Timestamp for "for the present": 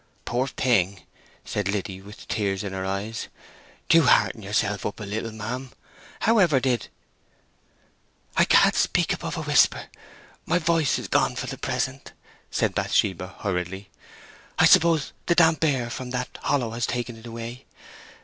11.35-12.13